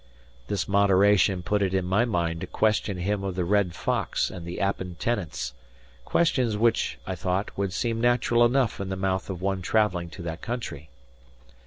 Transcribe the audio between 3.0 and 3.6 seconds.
of the